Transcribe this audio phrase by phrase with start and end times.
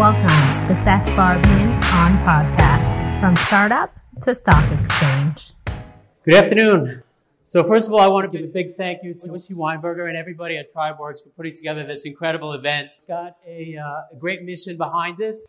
[0.00, 5.52] Welcome to the Seth Barbman on podcast from startup to stock exchange.
[6.24, 7.02] Good afternoon.
[7.44, 10.08] So first of all, I want to give a big thank you to Wishy Weinberger
[10.08, 12.96] and everybody at TribeWorks for putting together this incredible event.
[13.06, 15.42] Got a, uh, a great mission behind it,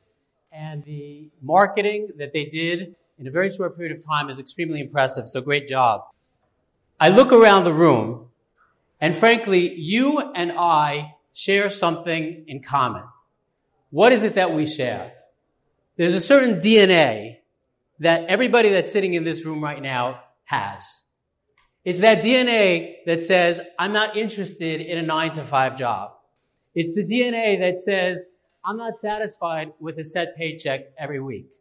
[0.52, 4.82] and the marketing that they did in a very short period of time is extremely
[4.82, 5.30] impressive.
[5.30, 6.02] So great job.
[7.00, 8.28] I look around the room,
[9.00, 13.04] and frankly, you and I share something in common.
[13.92, 15.12] What is it that we share?
[15.98, 17.38] There's a certain DNA
[18.00, 20.84] that everybody that's sitting in this room right now has.
[21.84, 26.12] It's that DNA that says, I'm not interested in a nine to five job.
[26.74, 28.28] It's the DNA that says,
[28.64, 31.52] I'm not satisfied with a set paycheck every week.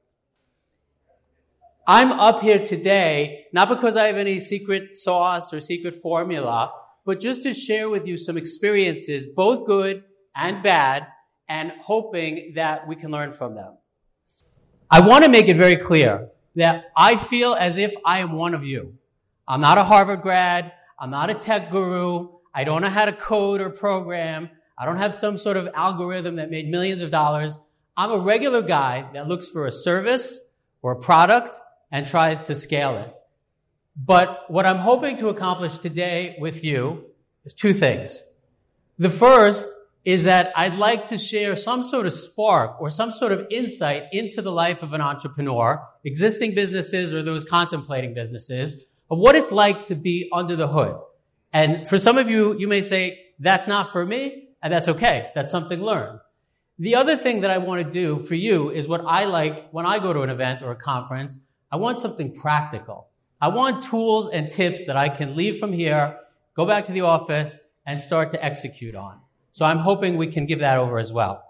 [1.87, 6.73] I'm up here today, not because I have any secret sauce or secret formula,
[7.05, 10.05] but just to share with you some experiences, both good
[10.37, 11.09] and bad,
[11.51, 13.77] and hoping that we can learn from them.
[14.89, 18.55] I want to make it very clear that I feel as if I am one
[18.55, 18.95] of you.
[19.49, 20.73] I'm not a Harvard grad.
[20.97, 22.29] I'm not a tech guru.
[22.55, 24.49] I don't know how to code or program.
[24.79, 27.59] I don't have some sort of algorithm that made millions of dollars.
[27.97, 30.41] I'm a regular guy that looks for a service
[30.83, 31.59] or a product
[31.91, 33.13] and tries to scale it.
[33.97, 37.07] But what I'm hoping to accomplish today with you
[37.45, 38.23] is two things.
[38.99, 39.69] The first
[40.05, 44.05] is that I'd like to share some sort of spark or some sort of insight
[44.13, 48.77] into the life of an entrepreneur, existing businesses or those contemplating businesses,
[49.11, 50.97] of what it's like to be under the hood.
[51.53, 55.31] And for some of you, you may say, that's not for me, and that's okay.
[55.35, 56.21] That's something learned.
[56.79, 59.85] The other thing that I want to do for you is what I like when
[59.85, 61.39] I go to an event or a conference.
[61.71, 63.09] I want something practical.
[63.41, 66.19] I want tools and tips that I can leave from here,
[66.55, 69.21] go back to the office, and start to execute on.
[69.53, 71.45] So I'm hoping we can give that over as well.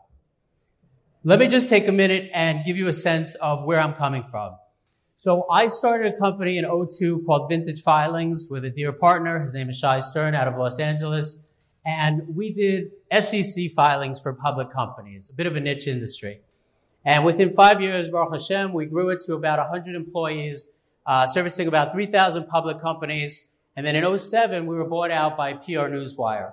[1.23, 4.25] Let me just take a minute and give you a sense of where I'm coming
[4.25, 4.57] from.
[5.19, 9.39] So I started a company in 02 called Vintage Filings with a dear partner.
[9.39, 11.37] His name is Shai Stern out of Los Angeles.
[11.85, 16.41] And we did SEC filings for public companies, a bit of a niche industry.
[17.05, 20.67] And within five years, Baruch Hashem, we grew it to about 100 employees,
[21.07, 23.45] uh, servicing about 3,000 public companies.
[23.77, 26.53] And then in 07, we were bought out by PR Newswire.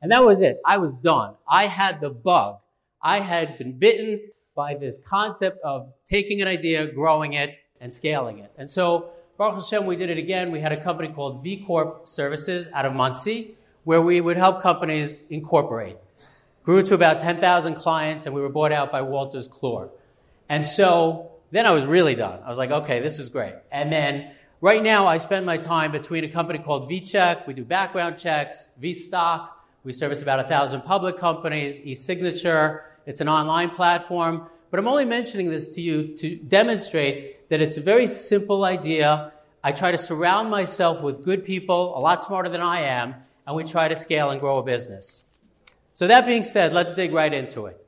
[0.00, 0.60] And that was it.
[0.64, 1.34] I was done.
[1.48, 2.58] I had the bug.
[3.02, 4.20] I had been bitten
[4.54, 8.50] by this concept of taking an idea, growing it, and scaling it.
[8.56, 10.50] And so, Baruch Hashem, we did it again.
[10.50, 14.62] We had a company called V Corp Services out of Monsey, where we would help
[14.62, 15.96] companies incorporate.
[16.62, 19.90] Grew to about 10,000 clients, and we were bought out by Wolters Kluwer.
[20.48, 22.40] And so, then I was really done.
[22.44, 23.54] I was like, okay, this is great.
[23.70, 27.46] And then, right now, I spend my time between a company called VCheck.
[27.46, 29.48] We do background checks, VStock,
[29.86, 32.80] we service about a thousand public companies, eSignature.
[33.06, 34.48] It's an online platform.
[34.68, 39.32] But I'm only mentioning this to you to demonstrate that it's a very simple idea.
[39.62, 43.14] I try to surround myself with good people, a lot smarter than I am,
[43.46, 45.22] and we try to scale and grow a business.
[45.94, 47.80] So that being said, let's dig right into it.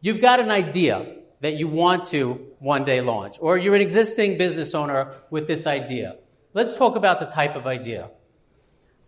[0.00, 4.38] You've got an idea that you want to one day launch, or you're an existing
[4.38, 6.16] business owner with this idea.
[6.54, 8.10] Let's talk about the type of idea.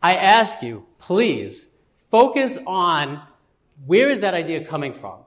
[0.03, 1.69] I ask you, please,
[2.13, 3.23] focus on
[3.87, 5.21] where is that idea coming from?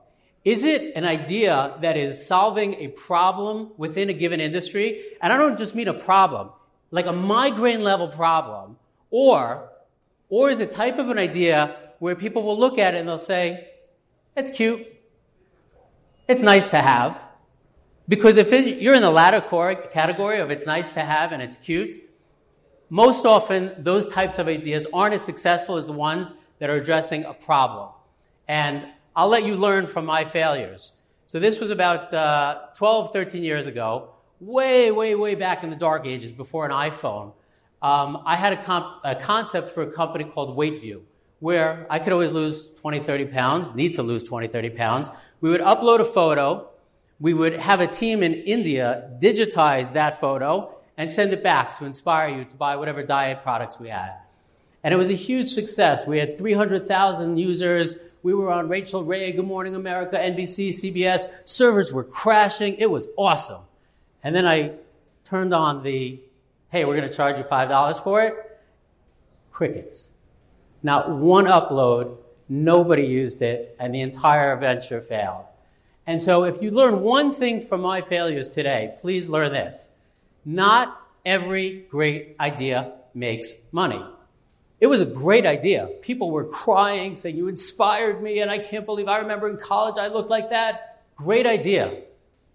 [0.44, 5.02] Is it an idea that is solving a problem within a given industry?
[5.20, 6.50] And I don't just mean a problem,
[6.92, 8.76] like a migraine level problem.
[9.10, 9.68] Or,
[10.28, 13.18] or is it type of an idea where people will look at it and they'll
[13.18, 13.68] say,
[14.36, 14.86] it's cute.
[16.28, 17.20] It's nice to have.
[18.08, 19.40] Because if it, you're in the latter
[19.90, 21.96] category of it's nice to have and it's cute,
[22.88, 27.24] most often those types of ideas aren't as successful as the ones that are addressing
[27.24, 27.90] a problem.
[28.48, 30.92] And I'll let you learn from my failures.
[31.26, 35.76] So this was about uh, 12, 13 years ago, way, way, way back in the
[35.76, 37.32] dark ages before an iPhone.
[37.82, 41.02] Um, I had a, comp- a, concept for a company called WeightView,
[41.40, 45.10] where I could always lose 20, 30 pounds, need to lose 20, 30 pounds.
[45.40, 46.68] We would upload a photo.
[47.18, 51.84] We would have a team in India digitize that photo and send it back to
[51.84, 54.14] inspire you to buy whatever diet products we had.
[54.84, 56.06] And it was a huge success.
[56.06, 57.96] We had 300,000 users.
[58.22, 61.26] We were on Rachael Ray, Good Morning America, NBC, CBS.
[61.44, 62.74] Servers were crashing.
[62.74, 63.62] It was awesome.
[64.22, 64.72] And then I
[65.24, 66.20] turned on the,
[66.70, 68.34] hey, we're going to charge you $5 for it.
[69.50, 70.08] Crickets.
[70.82, 72.18] Not one upload,
[72.48, 75.44] nobody used it, and the entire venture failed.
[76.06, 79.90] And so if you learn one thing from my failures today, please learn this.
[80.44, 84.04] Not every great idea makes money.
[84.78, 85.88] It was a great idea.
[86.02, 89.96] People were crying, saying, You inspired me, and I can't believe I remember in college
[89.98, 91.04] I looked like that.
[91.16, 92.02] Great idea.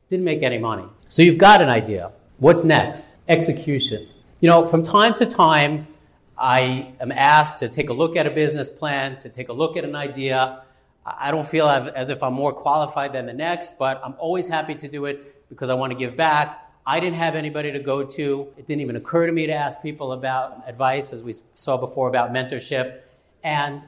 [0.10, 0.86] Didn't make any money.
[1.08, 2.12] So you've got an idea.
[2.38, 3.16] What's next?
[3.28, 4.08] Execution.
[4.40, 5.88] You know, from time to time,
[6.38, 9.78] I am asked to take a look at a business plan, to take a look
[9.78, 10.64] at an idea.
[11.06, 14.76] I don't feel as if I'm more qualified than the next, but I'm always happy
[14.76, 16.61] to do it because I want to give back.
[16.86, 18.48] I didn't have anybody to go to.
[18.57, 22.07] It didn't even occur to me to ask people about advice, as we saw before
[22.07, 23.01] about mentorship.
[23.44, 23.86] And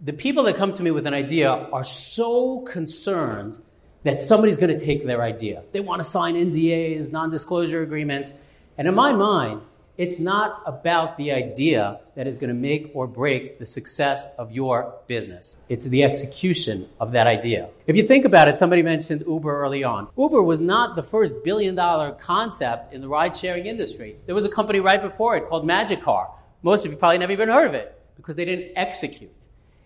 [0.00, 3.58] the people that come to me with an idea are so concerned
[4.04, 5.64] that somebody's going to take their idea.
[5.72, 8.32] They want to sign NDAs, non disclosure agreements.
[8.76, 9.62] And in my mind,
[9.98, 14.52] it's not about the idea that is going to make or break the success of
[14.52, 15.56] your business.
[15.68, 17.68] It's the execution of that idea.
[17.88, 20.06] If you think about it, somebody mentioned Uber early on.
[20.16, 24.16] Uber was not the first billion dollar concept in the ride sharing industry.
[24.26, 26.32] There was a company right before it called Magic Car.
[26.62, 29.32] Most of you probably never even heard of it because they didn't execute.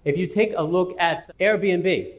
[0.04, 2.12] If you take a look at Airbnb,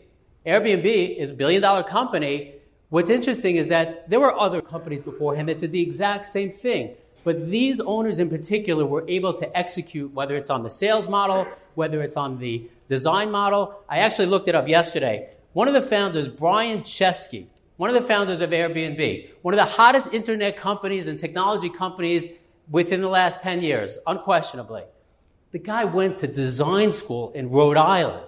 [0.48, 2.56] Airbnb is a billion dollar company.
[2.89, 6.51] What's interesting is that there were other companies before him that did the exact same
[6.51, 6.96] thing.
[7.24, 11.48] But these owners in particular were able to execute, whether it's on the sales model,
[11.75, 13.80] whether it's on the design model.
[13.88, 15.30] I actually looked it up yesterday.
[15.54, 17.48] One of the founders, Brian Chesky,
[17.78, 22.30] one of the founders of Airbnb, one of the hottest internet companies and technology companies
[22.70, 24.84] within the last 10 years, unquestionably.
[25.52, 28.25] The guy went to design school in Rhode Island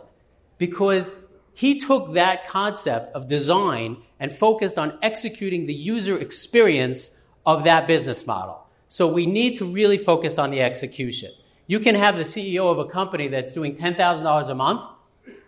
[0.57, 1.13] because
[1.53, 7.11] he took that concept of design and focused on executing the user experience
[7.45, 8.64] of that business model.
[8.87, 11.31] So we need to really focus on the execution.
[11.67, 14.81] You can have the CEO of a company that's doing $10,000 a month,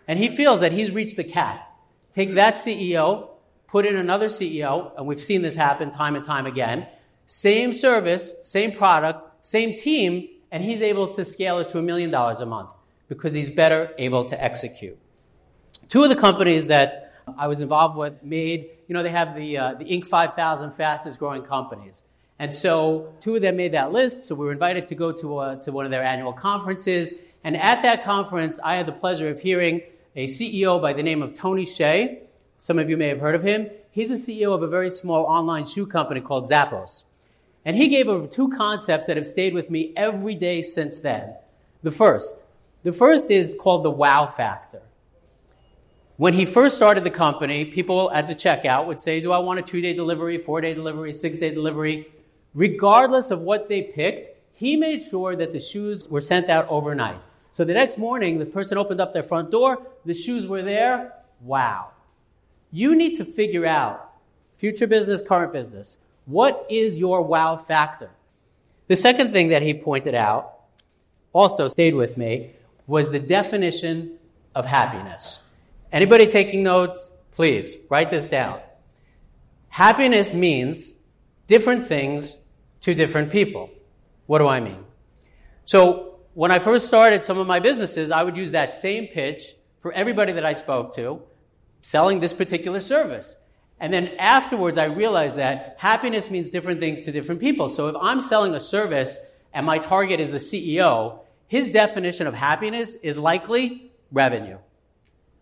[0.06, 1.64] and he feels that he's reached the cap.
[2.12, 3.28] Take that CEO,
[3.68, 6.88] put in another CEO, and we've seen this happen time and time again.
[7.26, 12.10] Same service, same product, same team, and he's able to scale it to a million
[12.10, 12.70] dollars a month
[13.08, 14.98] because he's better able to execute.
[15.88, 19.56] Two of the companies that I was involved with made, you know, they have the,
[19.58, 20.06] uh, the Inc.
[20.06, 22.02] 5000 fastest growing companies.
[22.38, 24.24] And so two of them made that list.
[24.24, 27.12] So we were invited to go to, a, uh, to one of their annual conferences.
[27.42, 29.82] And at that conference, I had the pleasure of hearing
[30.14, 32.20] a CEO by the name of Tony Hsieh.
[32.58, 33.70] Some of you may have heard of him.
[33.90, 37.04] He's the CEO of a very small online shoe company called Zappos.
[37.64, 41.34] And he gave over two concepts that have stayed with me every day since then.
[41.82, 42.36] The first,
[42.82, 44.82] the first is called the wow factor.
[46.16, 49.60] When he first started the company, people at the checkout would say, Do I want
[49.60, 52.08] a two day delivery, four day delivery, six day delivery?
[52.54, 57.20] Regardless of what they picked, he made sure that the shoes were sent out overnight.
[57.52, 61.12] So the next morning, this person opened up their front door, the shoes were there.
[61.40, 61.92] Wow.
[62.70, 64.12] You need to figure out
[64.56, 65.98] future business, current business.
[66.26, 68.10] What is your wow factor?
[68.88, 70.54] The second thing that he pointed out,
[71.32, 72.50] also stayed with me,
[72.86, 74.18] was the definition
[74.54, 75.38] of happiness.
[75.92, 78.60] Anybody taking notes, please write this down.
[79.68, 80.94] Happiness means
[81.48, 82.38] different things
[82.82, 83.70] to different people.
[84.26, 84.84] What do I mean?
[85.64, 89.56] So when I first started some of my businesses, I would use that same pitch
[89.80, 91.20] for everybody that I spoke to,
[91.82, 93.36] selling this particular service.
[93.80, 97.68] And then afterwards, I realized that happiness means different things to different people.
[97.68, 99.18] So if I'm selling a service
[99.52, 104.58] and my target is the CEO, his definition of happiness is likely revenue.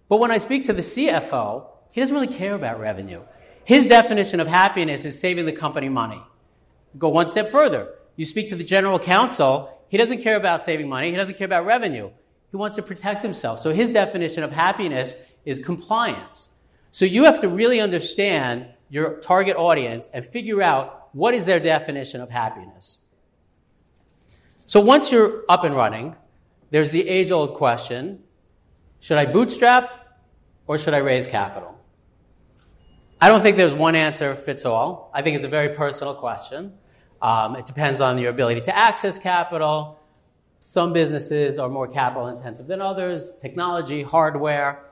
[0.09, 3.23] But when I speak to the CFO, he doesn't really care about revenue.
[3.67, 6.23] His definition of happiness is saving the company money.
[6.97, 7.95] Go one step further.
[8.15, 11.47] You speak to the general counsel, he doesn't care about saving money, he doesn't care
[11.47, 12.11] about revenue.
[12.53, 13.59] He wants to protect himself.
[13.59, 16.49] So his definition of happiness is compliance.
[16.93, 21.59] So you have to really understand your target audience and figure out what is their
[21.59, 22.99] definition of happiness.
[24.59, 26.15] So once you're up and running,
[26.71, 28.21] there's the age old question
[29.01, 29.91] should I bootstrap
[30.69, 31.76] or should I raise capital?
[33.19, 35.11] I don't think there's one answer fits all.
[35.15, 36.75] I think it's a very personal question.
[37.23, 39.99] Um, it depends on your ability to access capital.
[40.61, 44.85] Some businesses are more capital intensive than others, technology, hardware.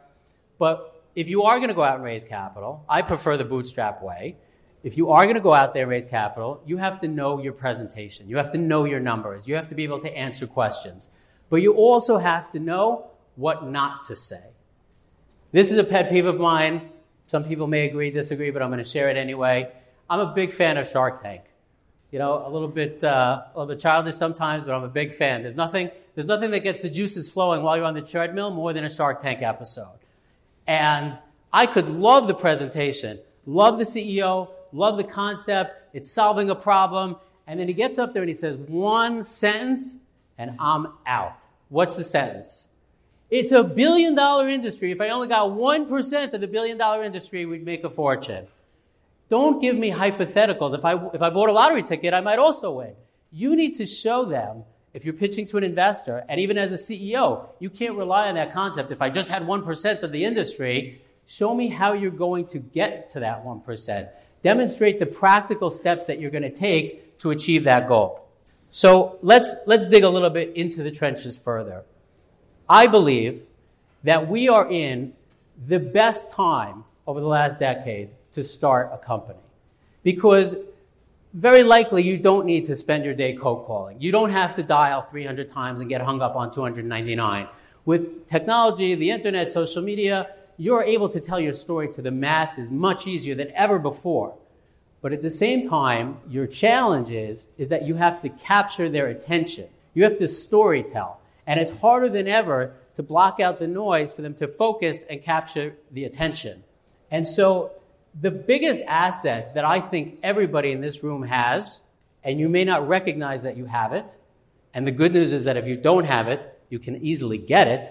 [0.58, 4.02] But if you are going to go out and raise capital, I prefer the bootstrap
[4.02, 4.36] way.
[4.82, 7.42] If you are going to go out there and raise capital, you have to know
[7.42, 8.28] your presentation.
[8.28, 9.46] You have to know your numbers.
[9.46, 11.10] You have to be able to answer questions.
[11.50, 14.44] But you also have to know what not to say.
[15.52, 16.90] This is a pet peeve of mine.
[17.26, 19.70] Some people may agree, disagree, but I'm going to share it anyway.
[20.08, 21.42] I'm a big fan of Shark Tank.
[22.10, 25.14] You know, a little bit, uh, a little bit childish sometimes, but I'm a big
[25.14, 25.42] fan.
[25.42, 28.72] There's nothing, there's nothing that gets the juices flowing while you're on the treadmill more
[28.72, 29.98] than a Shark Tank episode.
[30.66, 31.18] And
[31.52, 35.94] I could love the presentation, love the CEO, love the concept.
[35.94, 37.16] It's solving a problem.
[37.46, 39.98] And then he gets up there and he says one sentence,
[40.38, 41.44] and I'm out.
[41.68, 42.68] What's the sentence?
[43.34, 44.92] It's a billion dollar industry.
[44.92, 48.46] If I only got 1% of the billion dollar industry, we'd make a fortune.
[49.28, 50.78] Don't give me hypotheticals.
[50.78, 52.92] If I, if I bought a lottery ticket, I might also win.
[53.32, 54.62] You need to show them
[54.92, 58.36] if you're pitching to an investor, and even as a CEO, you can't rely on
[58.36, 58.92] that concept.
[58.92, 63.08] If I just had 1% of the industry, show me how you're going to get
[63.14, 64.08] to that 1%.
[64.44, 68.28] Demonstrate the practical steps that you're going to take to achieve that goal.
[68.70, 71.82] So let's, let's dig a little bit into the trenches further.
[72.68, 73.42] I believe
[74.04, 75.12] that we are in
[75.66, 79.38] the best time over the last decade to start a company
[80.02, 80.56] because
[81.34, 84.00] very likely you don't need to spend your day cold calling.
[84.00, 87.48] You don't have to dial 300 times and get hung up on 299.
[87.84, 92.70] With technology, the internet, social media, you're able to tell your story to the masses
[92.70, 94.34] much easier than ever before.
[95.02, 99.08] But at the same time, your challenge is, is that you have to capture their
[99.08, 99.66] attention.
[99.92, 101.20] You have to story tell.
[101.46, 105.22] And it's harder than ever to block out the noise for them to focus and
[105.22, 106.64] capture the attention.
[107.10, 107.72] And so
[108.18, 111.82] the biggest asset that I think everybody in this room has,
[112.22, 114.16] and you may not recognize that you have it,
[114.72, 117.68] and the good news is that if you don't have it, you can easily get
[117.68, 117.86] it.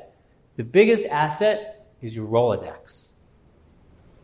[0.58, 3.08] The biggest asset is your Rolodex.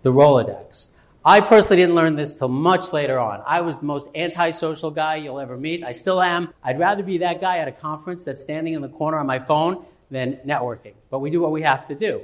[0.02, 0.90] The Rolodex.
[1.24, 3.44] I personally didn't learn this till much later on.
[3.46, 5.84] I was the most antisocial guy you'll ever meet.
[5.84, 6.54] I still am.
[6.64, 9.40] I'd rather be that guy at a conference that's standing in the corner on my
[9.40, 10.94] phone than networking.
[11.10, 12.22] But we do what we have to do.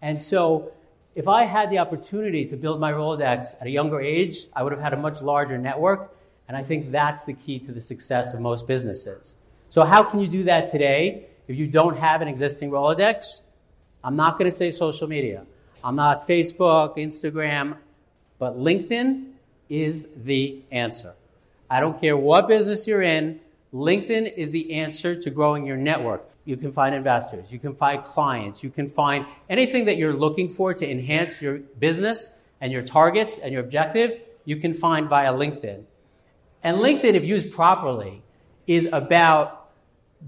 [0.00, 0.70] And so
[1.16, 4.72] if I had the opportunity to build my Rolodex at a younger age, I would
[4.72, 6.14] have had a much larger network.
[6.46, 9.36] And I think that's the key to the success of most businesses.
[9.68, 13.42] So, how can you do that today if you don't have an existing Rolodex?
[14.04, 15.44] I'm not going to say social media.
[15.82, 17.76] I'm not Facebook, Instagram,
[18.38, 19.32] but LinkedIn
[19.68, 21.14] is the answer.
[21.70, 23.40] I don't care what business you're in,
[23.72, 26.24] LinkedIn is the answer to growing your network.
[26.44, 30.48] You can find investors, you can find clients, you can find anything that you're looking
[30.48, 32.30] for to enhance your business
[32.60, 35.84] and your targets and your objective, you can find via LinkedIn.
[36.62, 38.22] And LinkedIn, if used properly,
[38.66, 39.70] is about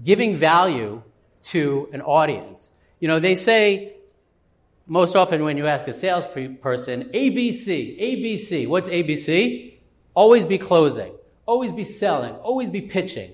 [0.03, 1.01] giving value
[1.43, 2.73] to an audience.
[2.99, 3.95] You know, they say
[4.91, 9.75] most often when you ask a salesperson, ABC, ABC, what's ABC?
[10.13, 11.13] Always be closing,
[11.45, 13.31] always be selling, always be pitching.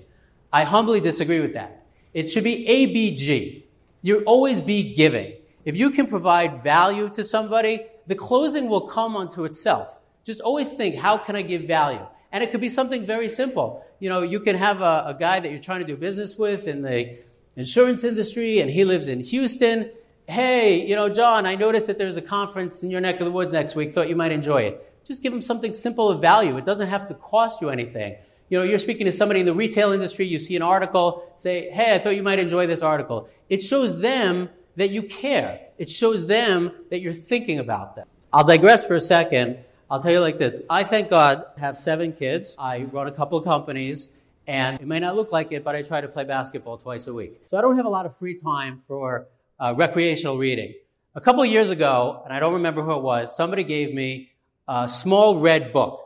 [0.52, 1.84] I humbly disagree with that.
[2.14, 3.64] It should be ABG.
[4.02, 5.32] You always be giving.
[5.64, 9.98] If you can provide value to somebody, the closing will come unto itself.
[10.22, 12.06] Just always think, how can I give value?
[12.30, 13.84] And it could be something very simple.
[13.98, 16.68] You know, you can have a, a guy that you're trying to do business with
[16.68, 17.18] in the
[17.56, 19.90] insurance industry and he lives in Houston.
[20.30, 23.30] Hey, you know, John, I noticed that there's a conference in your neck of the
[23.30, 23.94] woods next week.
[23.94, 24.92] Thought you might enjoy it.
[25.02, 26.58] Just give them something simple of value.
[26.58, 28.14] It doesn't have to cost you anything.
[28.50, 31.70] You know, you're speaking to somebody in the retail industry, you see an article, say,
[31.70, 33.30] hey, I thought you might enjoy this article.
[33.48, 35.60] It shows them that you care.
[35.78, 38.06] It shows them that you're thinking about them.
[38.30, 39.56] I'll digress for a second.
[39.90, 40.60] I'll tell you like this.
[40.68, 42.54] I thank God have seven kids.
[42.58, 44.10] I run a couple of companies
[44.46, 47.14] and it may not look like it, but I try to play basketball twice a
[47.14, 47.40] week.
[47.50, 49.26] So I don't have a lot of free time for
[49.58, 50.74] uh, recreational reading.
[51.14, 54.30] A couple years ago, and I don't remember who it was, somebody gave me
[54.68, 56.00] a small red book.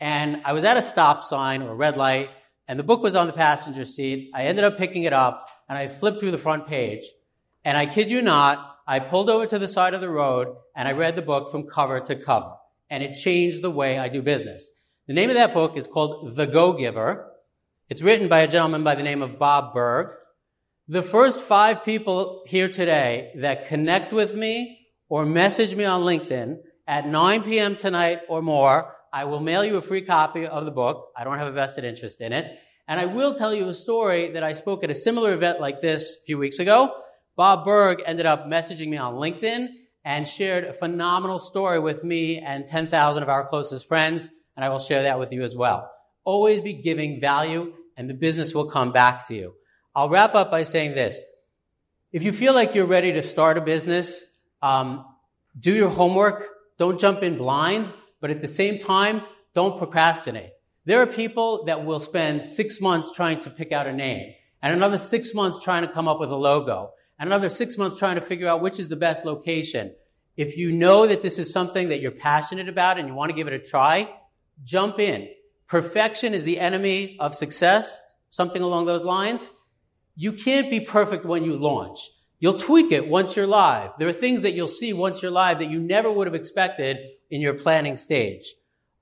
[0.00, 2.30] And I was at a stop sign or red light,
[2.68, 4.30] and the book was on the passenger seat.
[4.34, 7.04] I ended up picking it up, and I flipped through the front page.
[7.64, 10.86] And I kid you not, I pulled over to the side of the road, and
[10.88, 12.52] I read the book from cover to cover.
[12.90, 14.70] And it changed the way I do business.
[15.06, 17.32] The name of that book is called The Go Giver.
[17.88, 20.16] It's written by a gentleman by the name of Bob Burg.
[20.88, 26.58] The first five people here today that connect with me or message me on LinkedIn
[26.86, 27.74] at 9 p.m.
[27.74, 31.08] tonight or more I will mail you a free copy of the book.
[31.16, 32.56] I don't have a vested interest in it.
[32.86, 35.82] And I will tell you a story that I spoke at a similar event like
[35.82, 36.92] this a few weeks ago.
[37.36, 39.66] Bob Burg ended up messaging me on LinkedIn
[40.04, 44.28] and shared a phenomenal story with me and 10,000 of our closest friends.
[44.54, 45.90] And I will share that with you as well.
[46.24, 49.54] Always be giving value and the business will come back to you.
[49.96, 51.20] I'll wrap up by saying this.
[52.12, 54.24] If you feel like you're ready to start a business,
[54.62, 55.04] um,
[55.60, 56.46] do your homework.
[56.78, 59.22] Don't jump in blind but at the same time,
[59.54, 60.50] don't procrastinate.
[60.84, 64.72] There are people that will spend six months trying to pick out a name, and
[64.72, 68.16] another six months trying to come up with a logo, and another six months trying
[68.16, 69.94] to figure out which is the best location.
[70.36, 73.36] If you know that this is something that you're passionate about and you want to
[73.36, 74.12] give it a try,
[74.64, 75.28] jump in.
[75.66, 78.00] Perfection is the enemy of success,
[78.30, 79.50] something along those lines.
[80.18, 81.98] You can't be perfect when you launch.
[82.40, 83.90] You'll tweak it once you're live.
[83.98, 86.96] There are things that you'll see once you're live that you never would have expected
[87.30, 88.54] in your planning stage.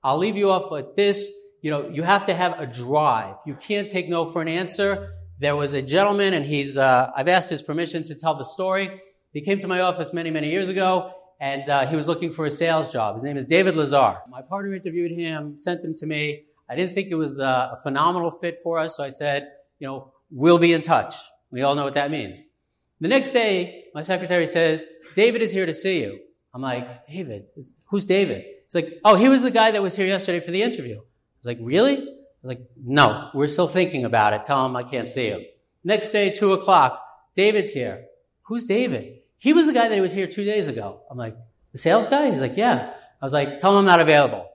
[0.03, 1.31] I'll leave you off with this.
[1.61, 3.37] You know, you have to have a drive.
[3.45, 5.13] You can't take no for an answer.
[5.39, 9.01] There was a gentleman, and he's, uh, I've asked his permission to tell the story.
[9.31, 12.45] He came to my office many, many years ago, and uh, he was looking for
[12.45, 13.15] a sales job.
[13.15, 14.17] His name is David Lazar.
[14.29, 16.43] My partner interviewed him, sent him to me.
[16.69, 19.87] I didn't think it was uh, a phenomenal fit for us, so I said, you
[19.87, 21.15] know, we'll be in touch.
[21.51, 22.43] We all know what that means.
[22.99, 24.83] The next day, my secretary says,
[25.15, 26.19] David is here to see you.
[26.53, 27.45] I'm like, David?
[27.87, 28.43] Who's David?
[28.65, 30.97] He's like, oh, he was the guy that was here yesterday for the interview.
[30.97, 31.97] I was like, really?
[31.97, 34.45] I was like, no, we're still thinking about it.
[34.45, 35.41] Tell him I can't see him.
[35.83, 37.01] Next day, two o'clock,
[37.35, 38.05] David's here.
[38.43, 39.19] Who's David?
[39.37, 41.01] He was the guy that was here two days ago.
[41.11, 41.35] I'm like,
[41.71, 42.31] the sales guy?
[42.31, 42.93] He's like, yeah.
[43.21, 44.47] I was like, tell him I'm not available.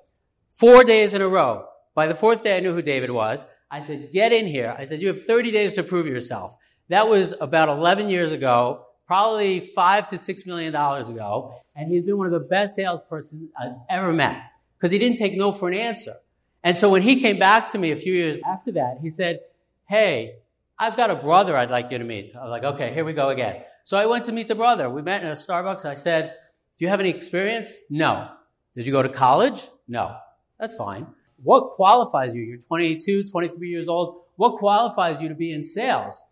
[0.51, 1.67] Four days in a row.
[1.95, 3.47] By the fourth day, I knew who David was.
[3.71, 4.75] I said, get in here.
[4.77, 6.57] I said, you have 30 days to prove yourself.
[6.89, 11.55] That was about 11 years ago, probably five to six million dollars ago.
[11.77, 14.43] And he's been one of the best salespersons I've ever met
[14.77, 16.17] because he didn't take no for an answer.
[16.65, 19.41] And so when he came back to me a few years after that, he said,
[19.89, 20.37] Hey,
[20.79, 22.35] I've got a brother I'd like you to meet.
[22.35, 23.63] I was like, okay, here we go again.
[23.85, 24.89] So I went to meet the brother.
[24.89, 25.85] We met in a Starbucks.
[25.85, 26.35] I said,
[26.79, 27.75] do you have any experience?
[27.91, 28.31] No.
[28.75, 29.69] Did you go to college?
[29.87, 30.17] No.
[30.59, 31.07] That's fine.
[31.43, 32.43] What qualifies you?
[32.43, 34.23] You're 22, 23 years old.
[34.37, 36.23] What qualifies you to be in sales?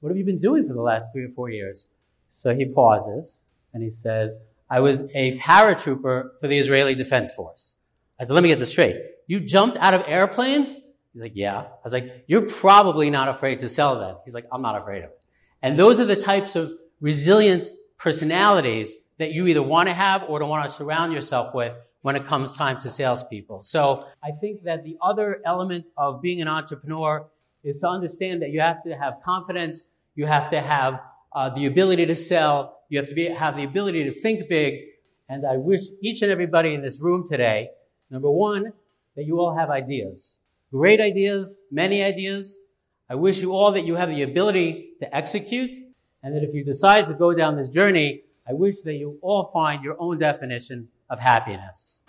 [0.00, 1.86] What have you been doing for the last three or four years?
[2.32, 7.76] So he pauses and he says, I was a paratrooper for the Israeli Defense Force.
[8.18, 8.96] I said, let me get this straight.
[9.26, 10.74] You jumped out of airplanes?
[11.12, 11.60] He's like, yeah.
[11.60, 14.16] I was like, you're probably not afraid to sell them.
[14.24, 15.20] He's like, I'm not afraid of it.
[15.62, 17.68] And those are the types of resilient
[17.98, 22.16] personalities that you either want to have or to want to surround yourself with when
[22.16, 23.62] it comes time to salespeople.
[23.62, 27.26] So I think that the other element of being an entrepreneur
[27.62, 31.00] is to understand that you have to have confidence, you have to have
[31.34, 34.80] uh, the ability to sell, you have to be, have the ability to think big.
[35.30, 37.70] And I wish each and everybody in this room today,
[38.10, 38.74] number one,
[39.16, 40.36] that you all have ideas.
[40.70, 42.58] Great ideas, many ideas.
[43.08, 45.70] I wish you all that you have the ability to execute
[46.22, 49.46] and that if you decide to go down this journey, I wish that you all
[49.46, 52.00] find your own definition of happiness.